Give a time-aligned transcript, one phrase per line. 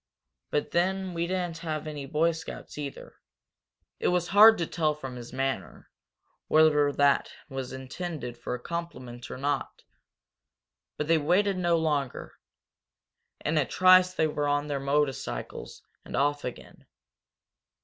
[0.49, 3.17] But then we didn't have any Boy Scouts, either!"
[3.99, 5.91] It was hard to tell from his manner
[6.47, 9.83] whether that was intended for a compliment or not.
[10.97, 12.33] But they waited no longer.
[13.45, 16.87] In a trice they were on their motorcycles and off again.